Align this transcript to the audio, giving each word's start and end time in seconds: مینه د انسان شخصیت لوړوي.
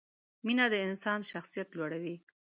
مینه 0.45 0.65
د 0.73 0.75
انسان 0.87 1.19
شخصیت 1.31 1.67
لوړوي. 1.77 2.15